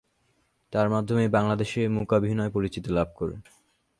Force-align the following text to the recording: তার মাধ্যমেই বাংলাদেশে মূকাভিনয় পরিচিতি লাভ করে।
তার 0.73 0.87
মাধ্যমেই 0.89 1.29
বাংলাদেশে 1.29 1.81
মূকাভিনয় 1.87 2.51
পরিচিতি 2.51 2.89
লাভ 2.89 3.09
করে। 3.15 3.35